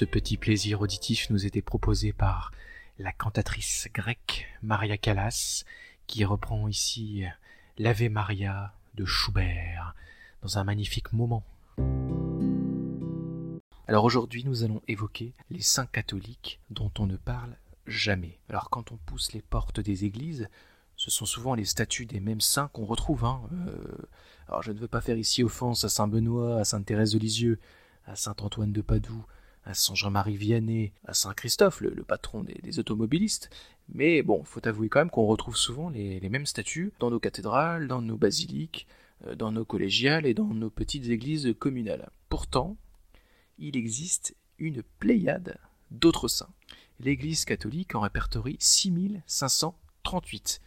[0.00, 2.52] Ce petit plaisir auditif nous était proposé par
[2.98, 5.64] la cantatrice grecque Maria Callas,
[6.06, 7.24] qui reprend ici
[7.76, 9.94] l'Ave Maria de Schubert
[10.40, 11.44] dans un magnifique moment.
[13.88, 17.54] Alors aujourd'hui, nous allons évoquer les saints catholiques dont on ne parle
[17.86, 18.38] jamais.
[18.48, 20.48] Alors quand on pousse les portes des églises,
[20.96, 23.26] ce sont souvent les statues des mêmes saints qu'on retrouve.
[23.26, 23.42] Hein.
[23.52, 24.08] Euh,
[24.48, 27.18] alors je ne veux pas faire ici offense à Saint Benoît, à Sainte Thérèse de
[27.18, 27.60] Lisieux,
[28.06, 29.26] à Saint Antoine de Padoue,
[29.64, 33.50] à Saint Jean-Marie Vianney, à Saint Christophe, le, patron des, automobilistes.
[33.92, 37.88] Mais bon, faut avouer quand même qu'on retrouve souvent les, mêmes statues dans nos cathédrales,
[37.88, 38.86] dans nos basiliques,
[39.26, 42.10] euh, dans nos collégiales et dans nos petites églises communales.
[42.28, 42.76] Pourtant,
[43.58, 45.58] il existe une pléiade
[45.90, 46.52] d'autres saints.
[47.00, 50.60] L'Église catholique en répertorie 6538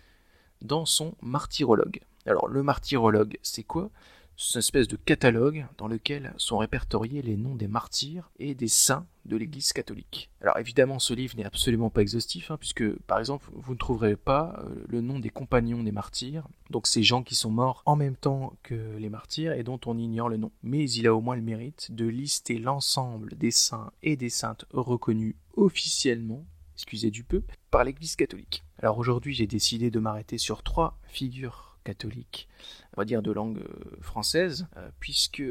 [0.62, 2.00] dans son martyrologue.
[2.26, 3.92] Alors le martyrologue, c'est quoi?
[4.38, 8.68] C'est une espèce de catalogue dans lequel sont répertoriés les noms des martyrs et des
[8.68, 10.30] saints de l'Église catholique.
[10.42, 14.16] Alors évidemment, ce livre n'est absolument pas exhaustif, hein, puisque par exemple, vous ne trouverez
[14.16, 17.96] pas euh, le nom des compagnons des martyrs, donc ces gens qui sont morts en
[17.96, 20.52] même temps que les martyrs et dont on ignore le nom.
[20.62, 24.66] Mais il a au moins le mérite de lister l'ensemble des saints et des saintes
[24.72, 28.64] reconnus officiellement, excusez du peu, par l'Église catholique.
[28.82, 32.48] Alors aujourd'hui, j'ai décidé de m'arrêter sur trois figures catholique,
[32.96, 35.44] on va dire de langue euh, française, euh, puisque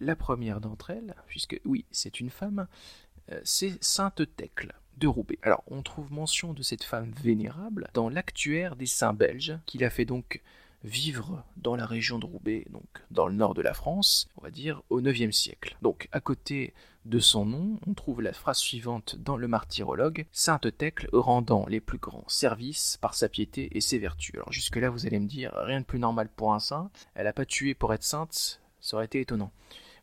[0.00, 2.66] la première d'entre elles, puisque oui, c'est une femme,
[3.32, 5.38] euh, c'est Sainte Thècle de Roubaix.
[5.42, 9.90] Alors, on trouve mention de cette femme vénérable dans l'actuaire des saints belges, qu'il a
[9.90, 10.42] fait donc
[10.84, 14.50] vivre dans la région de Roubaix, donc dans le nord de la France, on va
[14.50, 15.76] dire au IXe siècle.
[15.82, 16.74] Donc à côté
[17.04, 21.80] de son nom, on trouve la phrase suivante dans le martyrologue Sainte Thècle rendant les
[21.80, 24.34] plus grands services par sa piété et ses vertus.
[24.34, 27.32] Alors jusque-là, vous allez me dire, rien de plus normal pour un saint, elle n'a
[27.32, 29.52] pas tué pour être sainte, ça aurait été étonnant.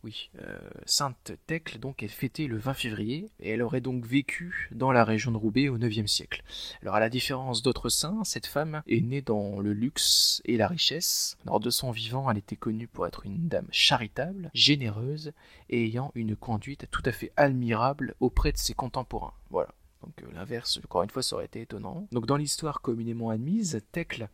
[0.03, 4.69] Oui, euh, Sainte Thècle donc est fêtée le 20 février et elle aurait donc vécu
[4.72, 6.44] dans la région de Roubaix au IXe siècle.
[6.81, 10.68] Alors à la différence d'autres saints, cette femme est née dans le luxe et la
[10.68, 11.38] richesse.
[11.46, 15.34] Lors de son vivant, elle était connue pour être une dame charitable, généreuse
[15.69, 19.34] et ayant une conduite tout à fait admirable auprès de ses contemporains.
[19.50, 19.69] Voilà.
[20.03, 22.08] Donc euh, l'inverse, encore une fois, ça aurait été étonnant.
[22.12, 24.29] Donc dans l'histoire communément admise, Thècle,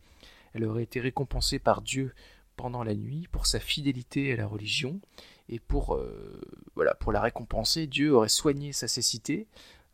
[0.52, 2.14] elle aurait été récompensée par Dieu
[2.56, 5.00] pendant la nuit pour sa fidélité à la religion
[5.48, 6.40] et pour, euh,
[6.74, 9.46] voilà, pour la récompenser, Dieu aurait soigné sa cécité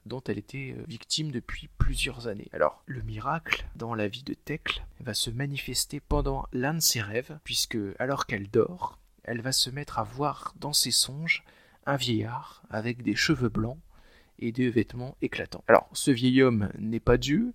[0.06, 2.48] dont elle était euh, victime depuis plusieurs années.
[2.52, 7.00] Alors, le miracle dans la vie de Thècle va se manifester pendant l'un de ses
[7.00, 11.44] rêves, puisque alors qu'elle dort, elle va se mettre à voir dans ses songes
[11.86, 13.78] un vieillard avec des cheveux blancs
[14.38, 15.64] et des vêtements éclatants.
[15.68, 17.52] Alors, ce vieil homme n'est pas Dieu,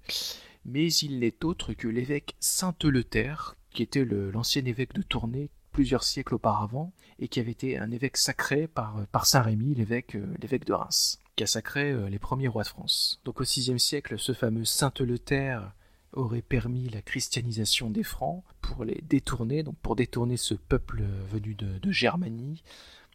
[0.65, 6.35] mais il n'est autre que l'évêque Saint-Eleuthère, qui était l'ancien évêque de Tournai plusieurs siècles
[6.35, 10.63] auparavant, et qui avait été un évêque sacré par, par Saint Rémy, l'évêque, euh, l'évêque
[10.63, 13.19] de Reims, qui a sacré euh, les premiers rois de France.
[13.25, 15.73] Donc au VIe siècle, ce fameux Saint Eleuthère
[16.13, 21.55] aurait permis la christianisation des Francs pour les détourner, donc pour détourner ce peuple venu
[21.55, 22.63] de, de Germanie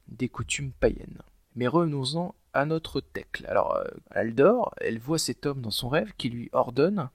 [0.08, 1.22] des coutumes païennes.
[1.54, 3.46] Mais revenons-en à notre Thècle.
[3.48, 7.08] Alors, euh, elle dort, elle voit cet homme dans son rêve qui lui ordonne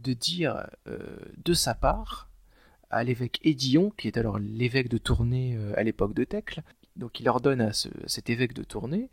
[0.00, 2.29] de dire de sa part
[2.90, 6.62] à l'évêque Édillon, qui est alors l'évêque de Tournai euh, à l'époque de Thècle.
[6.96, 9.08] Donc il ordonne à cet évêque de Tournai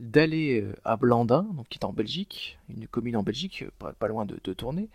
[0.00, 4.24] d'aller euh, à Blandin, donc qui est en Belgique, une commune en Belgique, pas, loin
[4.24, 4.88] de, de Tournai,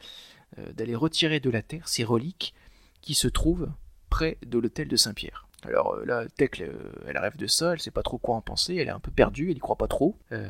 [0.57, 2.53] euh, d'aller retirer de la terre ces reliques
[3.01, 3.69] qui se trouvent
[4.09, 5.47] près de l'hôtel de Saint-Pierre.
[5.65, 8.75] Alors euh, là, euh, elle rêve de ça, elle sait pas trop quoi en penser,
[8.75, 10.17] elle est un peu perdue, elle y croit pas trop.
[10.31, 10.49] Euh,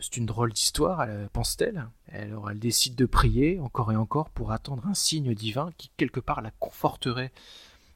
[0.00, 1.86] c'est une drôle d'histoire, pense-t-elle.
[2.12, 6.20] Alors elle décide de prier encore et encore pour attendre un signe divin qui quelque
[6.20, 7.32] part la conforterait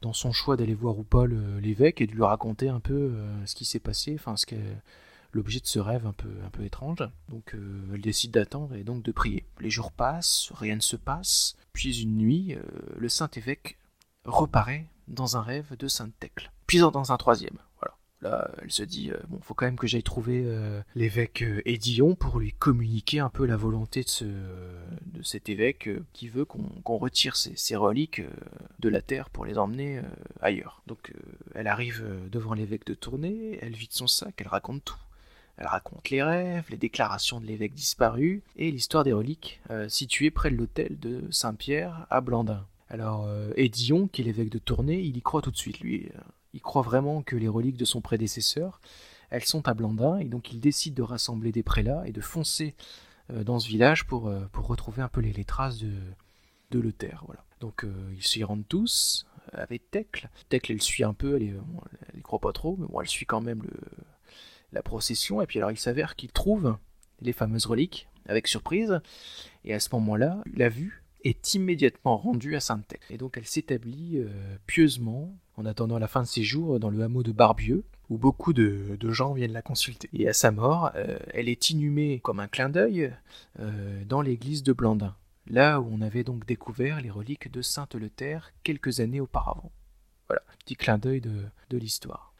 [0.01, 3.13] dans son choix d'aller voir ou pas l'évêque et de lui raconter un peu
[3.45, 4.55] ce qui s'est passé, enfin ce que
[5.31, 7.07] l'objet de ce rêve un peu, un peu étrange.
[7.29, 7.55] Donc
[7.93, 9.45] elle décide d'attendre et donc de prier.
[9.59, 12.55] Les jours passent, rien ne se passe, puis une nuit,
[12.97, 13.77] le saint évêque
[14.25, 16.51] reparaît dans un rêve de Sainte Thècle.
[16.67, 17.57] Puis dans un troisième.
[17.79, 17.97] Voilà.
[18.21, 21.61] Là, elle se dit, euh, bon, faut quand même que j'aille trouver euh, l'évêque euh,
[21.65, 26.45] Édillon pour lui communiquer un peu la volonté de, ce, de cet évêque qui veut
[26.45, 28.21] qu'on retire ces, reliques
[28.79, 30.01] de la terre pour les emmener
[30.39, 30.83] ailleurs.
[30.85, 31.13] Donc,
[31.55, 34.99] elle arrive devant l'évêque de Tournai, elle vide son sac, elle raconte tout.
[35.57, 40.51] Elle raconte les rêves, les déclarations de l'évêque disparu et l'histoire des reliques situées près
[40.51, 42.65] de l'hôtel de Saint-Pierre à Blandin.
[42.91, 46.09] Alors, euh, Édillon, qui est l'évêque de Tournai, il y croit tout de suite, lui.
[46.13, 46.19] Euh,
[46.53, 48.81] il croit vraiment que les reliques de son prédécesseur,
[49.29, 52.75] elles sont à Blandin, et donc il décide de rassembler des prélats et de foncer
[53.31, 55.93] euh, dans ce village pour, retrouver un peu les, traces de,
[56.71, 57.23] de Luther.
[57.27, 57.45] Voilà.
[57.61, 60.29] Donc ils s'y rendent tous, avec Thècle.
[60.49, 61.61] Thècle, elle suit un peu, elle,
[62.13, 63.79] ne croit pas trop, mais bon, elle suit quand même le,
[64.73, 66.75] la procession, et puis alors il s'avère qu'il trouve
[67.21, 68.99] les fameuses reliques, avec surprise,
[69.63, 73.13] et à ce moment-là, la vue est immédiatement rendue à Sainte-Thècle.
[73.13, 74.29] Et donc elle s'établit euh,
[74.67, 78.53] pieusement, en attendant la fin de ses jours, dans le hameau de Barbieux, où beaucoup
[78.53, 80.09] de, gens viennent la consulter.
[80.13, 83.13] Et à sa mort, euh, elle est inhumée comme un clin d'œil
[83.59, 85.15] euh, dans l'église de Blandin,
[85.47, 89.71] là où on avait donc découvert les reliques de Sainte Leuthère quelques années auparavant.
[90.27, 92.33] Voilà, petit clin d'œil de, de l'histoire.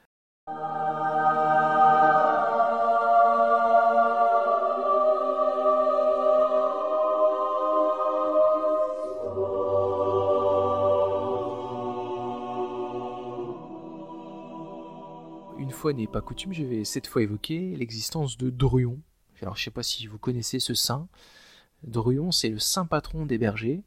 [15.81, 18.99] Fois n'est pas coutume, je vais cette fois évoquer l'existence de Druon.
[19.41, 21.07] Alors je ne sais pas si vous connaissez ce saint.
[21.81, 23.81] Druon, c'est le saint patron des bergers,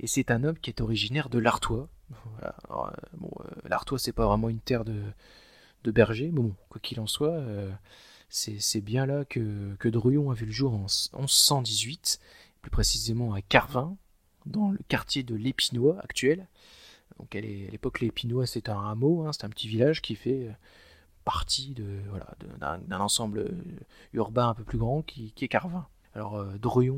[0.00, 1.88] et c'est un homme qui est originaire de l'Artois.
[2.32, 2.56] Voilà.
[2.68, 2.90] Euh,
[3.22, 5.04] euh, l'Artois, c'est pas vraiment une terre de,
[5.84, 7.70] bergers, mais bon, quoi qu'il en soit, euh,
[8.28, 10.86] c'est bien là que, que Druon a vu le jour en
[11.20, 12.18] 1118,
[12.60, 13.96] plus précisément à Carvin,
[14.46, 16.48] dans le quartier de l'Épinois actuel.
[17.20, 20.50] Donc à l'époque, l'Épinois, c'est un hameau, hein, c'est un petit village qui fait
[21.24, 23.80] partie de voilà d'un ensemble euh,
[24.12, 25.86] urbain un peu plus grand qui, est Carvin.
[26.14, 26.54] Alors euh,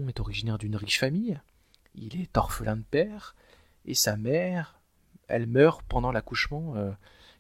[0.09, 1.41] est originaire d'une riche famille,
[1.95, 3.35] il est orphelin de père,
[3.85, 4.81] et sa mère,
[5.29, 6.93] elle meurt pendant l'accouchement euh,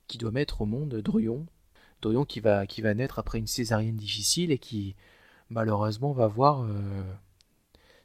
[0.07, 1.47] qui doit mettre au monde Druyon.
[2.03, 4.95] Druyon qui va, qui va naître après une césarienne difficile et qui
[5.51, 6.67] malheureusement va voir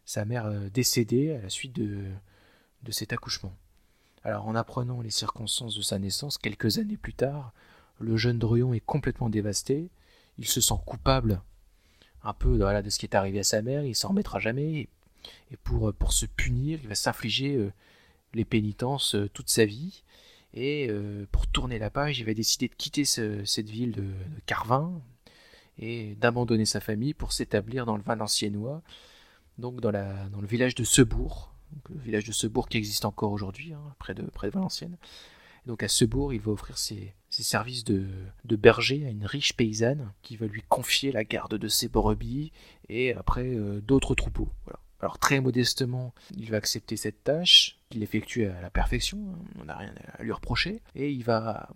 [0.06, 2.06] sa mère décédée à la suite de,
[2.84, 3.54] de cet accouchement.
[4.24, 7.54] Alors en apprenant les circonstances de sa naissance quelques années plus tard,
[8.02, 9.90] le jeune Druyon est complètement dévasté.
[10.38, 11.42] Il se sent coupable
[12.24, 13.84] un peu de ce qui est arrivé à sa mère.
[13.84, 14.90] Il s'en remettra jamais.
[15.52, 17.72] Et pour, pour se punir, il va s'infliger euh,
[18.34, 20.04] les pénitences euh, toute sa vie.
[20.54, 24.10] Et euh, pour tourner la page, il va décider de quitter cette ville de,
[24.46, 25.02] Carvin
[25.80, 28.82] et d'abandonner sa famille pour s'établir dans le Valenciennois,
[29.58, 31.54] donc dans, dans le village de Sebourg,
[31.90, 34.98] le village de Sebourg qui existe encore aujourd'hui, hein, près, de, près de Valenciennes.
[35.66, 38.08] Donc à Sebourg, il va offrir ses, services de,
[38.46, 42.52] berger à une riche paysanne qui va lui confier la garde de ses brebis
[42.90, 44.50] et après euh, d'autres troupeaux.
[45.00, 49.66] Alors très modestement, il va accepter cette tâche, qu'il effectue à la perfection, hein, on
[49.66, 51.70] n'a rien à lui reprocher, et il va,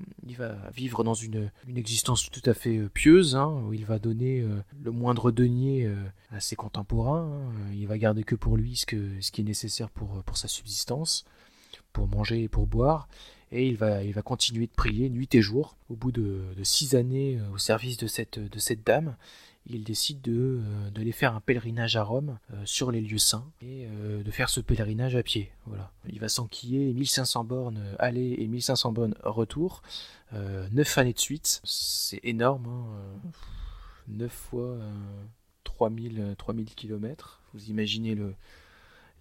[0.76, 4.62] vivre dans une, existence tout à fait euh, pieuse, hein, où il va donner euh,
[4.84, 5.92] le moindre denier
[6.32, 7.72] à ses contemporains, hein.
[7.74, 11.26] il va garder que pour lui ce, qui est nécessaire pour sa subsistance,
[11.94, 13.08] pour manger et pour boire,
[13.56, 15.78] et il va, continuer de prier nuit et jour.
[15.90, 18.40] Au bout de, six années euh, au service de cette,
[18.86, 19.16] dame,
[19.66, 23.50] il décide de, euh, d'aller faire un pèlerinage à Rome euh, sur les lieux saints
[23.62, 25.52] et de faire ce pèlerinage à pied.
[25.66, 25.92] Voilà.
[26.10, 29.82] Il va s'enquiller 1500 bornes aller et 1500 bornes retour,
[30.34, 31.62] neuf années de suite.
[31.64, 33.32] C'est énorme, hein,
[34.10, 34.78] 9 fois
[35.64, 37.42] 3000, 3000 km.
[37.54, 38.36] Vous imaginez le,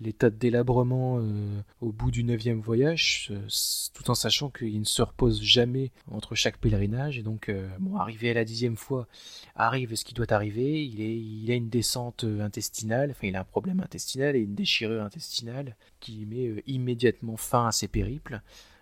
[0.00, 3.46] l'état de délabrement euh, au bout du neuvième voyage, euh,
[3.92, 7.18] tout en sachant qu'il ne se repose jamais entre chaque pèlerinage.
[7.18, 9.06] Et donc, euh, bon, arrivé à la dixième fois,
[9.54, 10.84] arrive ce qui doit arriver.
[10.84, 14.54] Il, est, il a une descente intestinale, enfin, il a un problème intestinal et une
[14.54, 18.40] déchirure intestinale qui met immédiatement fin à ses périples.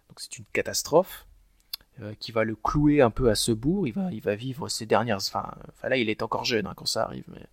[0.08, 1.26] Donc, c'est une catastrophe.
[2.18, 4.86] qui va le clouer un peu à ce bourg, il va, il va vivre ses
[4.86, 5.18] dernières...
[5.18, 7.46] Enfin, là, il est encore jeune hein, quand ça arrive, mais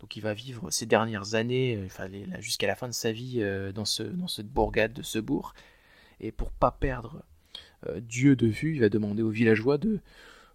[0.00, 2.08] donc il va vivre ses dernières années, euh, enfin,
[2.40, 5.54] jusqu'à la fin de sa vie, euh, dans, ce, dans cette bourgade de ce bourg.
[6.20, 7.22] Et pour pas perdre
[7.86, 10.00] euh, Dieu de vue, il va demander aux villageois de,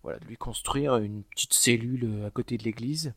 [0.04, 3.14] voilà, de lui construire une petite cellule à côté de l'église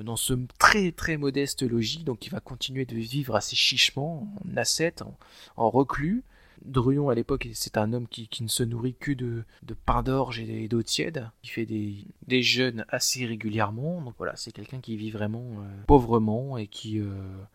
[0.00, 4.56] dans ce très très modeste logis, donc il va continuer de vivre assez chichement, en
[4.56, 5.04] ascète,
[5.56, 6.24] en reclus,
[6.64, 9.44] Druyon à l'époque, c'est un homme qui, ne se nourrit que de,
[9.84, 11.30] pain d'orge et d'eau tiède.
[11.42, 14.00] Il fait des, jeûnes assez régulièrement.
[14.02, 17.10] Donc voilà, c'est quelqu'un qui vit vraiment euh, pauvrement et qui euh,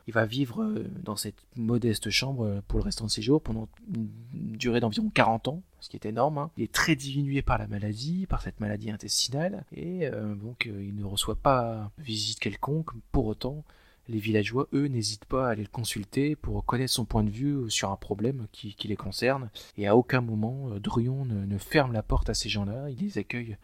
[0.08, 3.68] il va vivre euh, dans cette modeste chambre pour le restant de ses jours pendant
[3.94, 6.38] une durée d'environ 40 ans, ce qui est énorme.
[6.38, 6.52] Hein.
[6.58, 10.10] Il est très diminué par la maladie, par cette maladie intestinale, et
[10.42, 12.92] donc il ne reçoit pas visite quelconque.
[13.12, 13.64] Pour autant,
[14.12, 17.70] les villageois, eux, n'hésitent pas à aller le consulter pour connaître son point de vue
[17.70, 19.50] sur un problème qui, les concerne.
[19.78, 22.90] Et à aucun moment, euh, Druyon ne, ferme la porte à ces gens-là.
[22.90, 23.58] Il les accueille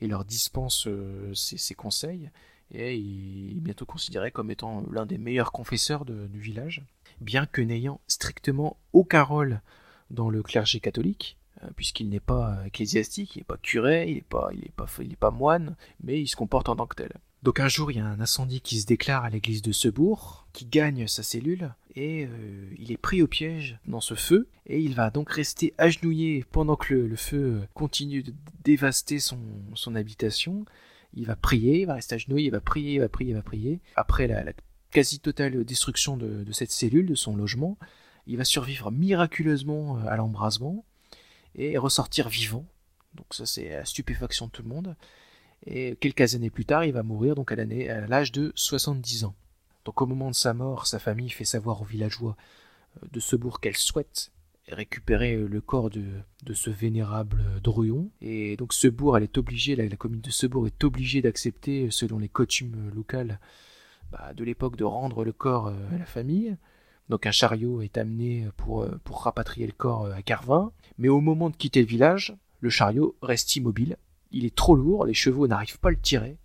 [0.00, 2.30] et leur dispense euh, ses, conseils.
[2.72, 6.82] Et il est bientôt considéré comme étant l'un des meilleurs confesseurs du village.
[7.20, 9.60] Bien que n'ayant strictement aucun rôle
[10.10, 15.16] dans le clergé catholique, euh, puisqu'il n'est pas ecclésiastique, il n'est pas curé, il n'est
[15.16, 17.12] pas moine, mais il se comporte en tant que tel.
[17.44, 20.46] Donc un jour, il y a un incendie qui se déclare à l'église de Sebourg,
[20.54, 24.80] qui gagne sa cellule, et euh, il est pris au piège dans ce feu, et
[24.80, 28.32] il va donc rester agenouillé pendant que le, feu continue de
[28.64, 29.36] dévaster son,
[29.94, 30.64] habitation.
[31.12, 33.42] il va prier, il va rester agenouillé, il va prier, il va prier, il va
[33.42, 33.80] prier.
[33.96, 34.54] Après la,
[34.90, 37.76] quasi-totale destruction de, cette cellule, de son logement,
[38.26, 40.86] il va survivre miraculeusement à l'embrasement
[41.56, 42.64] et ressortir vivant.
[43.12, 44.96] Donc ça c'est la stupéfaction de tout le monde.
[45.66, 49.34] Et quelques années plus tard, il va mourir donc à l'âge de 70 ans.
[49.84, 52.36] Donc au moment de sa mort, sa famille fait savoir aux villageois
[53.02, 54.30] euh, de Sebourg qu'elle souhaite
[54.68, 56.06] récupérer le corps de,
[56.54, 58.10] ce vénérable Druon.
[58.22, 62.30] Et donc Sebourg, elle est obligée, la, commune de Sebourg est obligée d'accepter, selon les
[62.30, 63.40] coutumes locales
[64.10, 66.56] bah, de l'époque, de rendre le corps euh, à la famille.
[67.10, 70.72] Donc un chariot est amené euh, pour rapatrier le corps à Carvin.
[70.96, 73.98] Mais au moment de quitter le village, le chariot reste immobile.
[74.34, 76.36] Il est trop lourd, les chevaux n'arrivent pas à le tirer.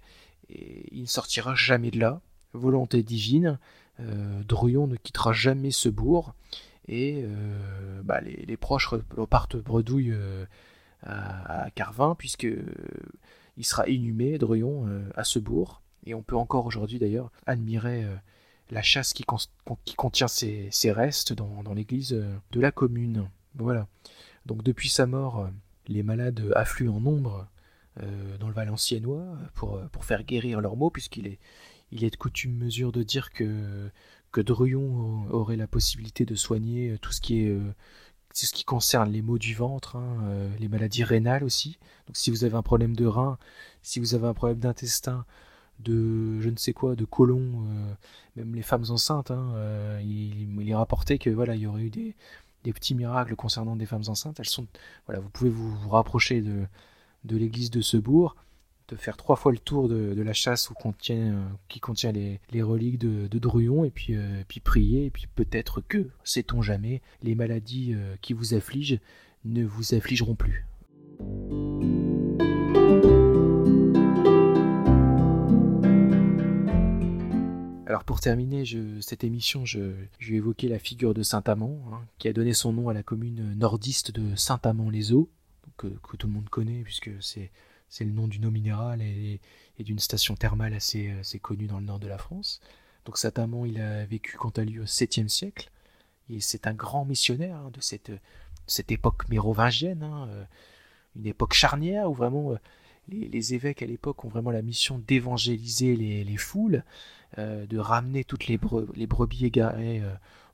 [0.49, 2.21] Et il ne sortira jamais de là.
[2.53, 3.59] Volonté divine,
[3.99, 4.43] euh,
[4.87, 6.33] ne quittera jamais ce bourg
[6.87, 10.45] et euh, bah, les, proches repartent bredouille euh,
[11.03, 12.47] à, Carvin puisque
[13.57, 18.05] il sera inhumé Druon à ce bourg et on peut encore aujourd'hui d'ailleurs admirer
[18.71, 19.25] la chasse qui,
[19.95, 22.11] contient ses, restes dans, l'église
[22.51, 23.29] de la commune.
[23.55, 23.87] Voilà.
[24.45, 25.49] Donc depuis sa mort,
[25.87, 27.47] les malades affluent en nombre
[27.97, 31.39] dans le Valenciennois pour, pour faire guérir leurs maux puisqu'il est,
[31.91, 33.89] il est de coutume mesure de dire que,
[34.31, 34.41] que
[35.31, 37.73] aurait la possibilité de soigner tout ce qui est euh,
[38.33, 41.77] ce qui concerne les maux du ventre, hein, euh, les maladies rénales aussi.
[42.07, 43.37] Donc si vous avez un problème de rein,
[43.81, 45.25] si vous avez un problème d'intestin,
[45.79, 47.93] de je ne sais quoi, de côlon, euh,
[48.35, 52.15] même les femmes enceintes, hein, il, est rapporté que voilà, il y aurait eu des,
[52.63, 54.39] des, petits miracles concernant des femmes enceintes.
[54.39, 54.67] Elles sont,
[55.05, 56.65] voilà, vous pouvez vous rapprocher de,
[57.25, 58.35] de l'église de Sebourg
[58.89, 62.61] de faire trois fois le tour de, la chasse où contient, euh, qui contient les,
[62.61, 67.35] reliques de, Druon et puis, euh, puis prier et puis peut-être que, sait-on jamais, les
[67.35, 68.99] maladies euh, qui vous affligent
[69.45, 70.65] ne vous affligeront plus.
[77.85, 78.63] Alors pour terminer
[79.01, 82.89] cette émission, je, vais évoquer la figure de Saint-Amand, hein, qui a donné son nom
[82.89, 85.29] à la commune nordiste de Saint-Amand-les-Eaux,
[85.77, 87.51] que, tout le monde connaît puisque c'est
[87.99, 89.39] le nom d'une eau minérale et,
[89.79, 92.59] d'une station thermale assez, connue dans le nord de la France.
[93.05, 95.71] Donc Saint-Amand, il a vécu quant à lui au 7e siècle,
[96.29, 100.43] et c'est un grand missionnaire hein, de cette, époque mérovingienne, hein, euh,
[101.15, 102.57] une époque charnière où vraiment euh,
[103.07, 106.83] les, évêques à l'époque ont vraiment la mission d'évangéliser les, foules,
[107.37, 110.03] euh, de ramener toutes les brebis égarées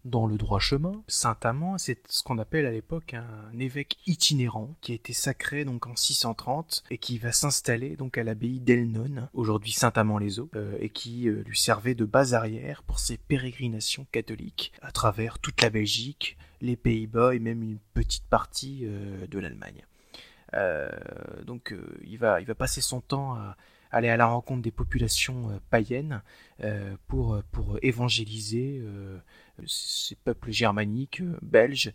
[0.06, 1.04] dans le droit chemin.
[1.08, 5.88] Saint-Amand, c'est ce qu'on appelle à l'époque un évêque itinérant qui a été sacré donc
[5.88, 11.28] en 630 et qui va s'installer donc à l'abbaye d'Elnon, aujourd'hui Saint-Amand-les-Eaux, euh, et qui
[11.28, 16.38] euh, lui servait de base arrière pour ses pérégrinations catholiques à travers toute la Belgique,
[16.62, 19.84] les Pays-Bas et même une petite partie euh, de l'Allemagne.
[21.46, 23.58] donc il, va, il va passer son temps à
[23.92, 26.22] aller à la rencontre des populations païennes
[27.08, 28.84] pour, pour évangéliser
[29.66, 31.94] ces peuples germaniques, euh, belges,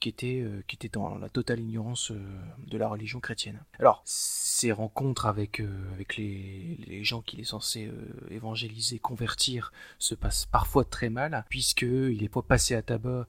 [0.00, 2.18] qui étaient, euh, qui étaient dans la totale ignorance euh,
[2.66, 3.62] de la religion chrétienne.
[3.78, 5.62] Alors, ces rencontres avec,
[5.94, 7.90] avec les, les, gens qu'il est censé
[8.30, 13.26] évangéliser, convertir, se passent parfois très mal, puisqu'il est pas passé à tabac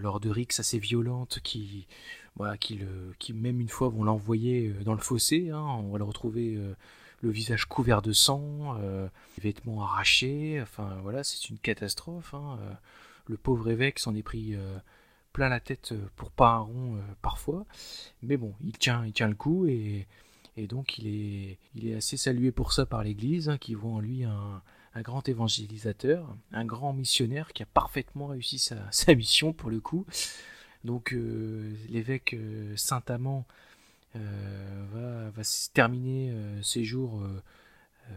[0.00, 1.88] lors de rixes assez violentes qui,
[2.36, 5.98] voilà, qui, le, qui même une fois vont l'envoyer dans le fossé, hein, on va
[5.98, 6.56] le retrouver
[7.24, 12.34] le visage couvert de sang, les vêtements arrachés, enfin voilà, c'est une catastrophe.
[12.34, 12.58] Hein,
[13.26, 14.76] le pauvre évêque s'en est pris euh,
[15.32, 17.66] plein la tête euh, pour pas un rond euh, parfois.
[18.22, 20.06] Mais bon, il tient, il tient le coup et,
[20.68, 24.00] donc il est, il est assez salué pour ça par l'Église, hein, qui voit en
[24.00, 24.62] lui un,
[25.02, 28.76] grand évangélisateur, un grand missionnaire qui a parfaitement réussi sa,
[29.16, 30.06] mission pour le coup.
[30.84, 31.16] Donc
[31.88, 32.36] l'évêque
[32.76, 33.46] Saint-Amand
[34.14, 35.42] va, va,
[35.72, 37.22] terminer ses jours
[38.10, 38.14] euh,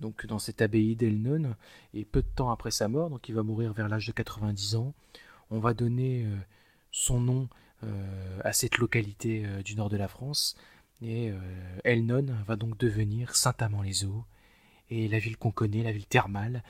[0.00, 1.54] donc dans cette abbaye d'Elnon,
[1.94, 4.76] et peu de temps après sa mort, donc il va mourir vers l'âge de 90
[4.76, 4.94] ans,
[5.50, 6.36] on va donner euh,
[6.90, 7.48] son nom
[7.84, 10.56] euh, à cette localité du nord de la France,
[11.02, 11.30] et
[11.84, 14.24] Elnon va donc devenir Saint-Amand-les-Eaux,
[14.90, 16.62] et la ville qu'on connaît, la ville thermale,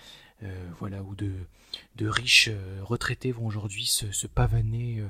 [0.79, 2.51] voilà, où de, riches
[2.83, 5.03] retraités vont aujourd'hui se, se pavaner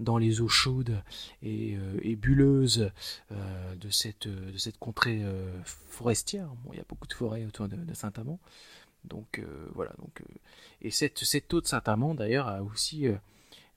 [0.00, 1.02] dans les eaux chaudes
[1.42, 2.90] et, euh, bulleuses
[3.32, 4.28] euh, de, cette,
[4.78, 6.48] contrée euh, forestière.
[6.72, 8.38] Il y a beaucoup de forêts autour de, Saint-Amand.
[9.04, 9.40] Donc
[9.74, 9.92] voilà.
[9.98, 10.22] Donc,
[10.82, 13.06] et cette, eau de Saint-Amand, d'ailleurs, a aussi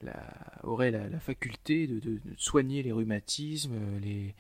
[0.01, 0.15] la,
[0.63, 4.33] aurait la, faculté de, soigner les rhumatismes, les,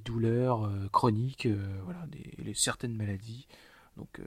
[0.00, 1.48] douleurs chroniques,
[1.82, 2.06] voilà,
[2.54, 3.48] certaines maladies.
[3.98, 4.20] Donc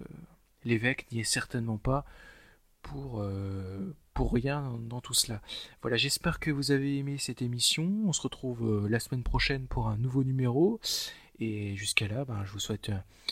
[0.64, 2.06] l'évêque n'y est certainement pas
[2.84, 3.24] pour,
[4.14, 5.42] pour rien dans tout cela.
[5.82, 7.90] Voilà, j'espère que vous avez aimé cette émission.
[8.06, 10.80] On se retrouve euh, la semaine prochaine pour un nouveau numéro.
[11.40, 12.92] Et jusqu'à là, ben, je, vous souhaite,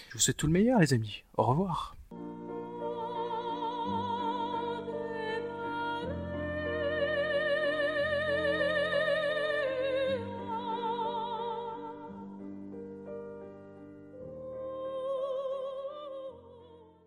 [0.10, 1.24] je vous souhaite tout le meilleur, les amis.
[1.38, 1.96] Au revoir.